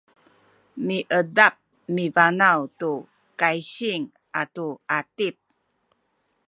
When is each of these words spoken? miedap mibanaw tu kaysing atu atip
miedap 0.85 1.55
mibanaw 1.95 2.59
tu 2.79 2.91
kaysing 3.39 4.03
atu 4.41 4.67
atip 4.97 5.35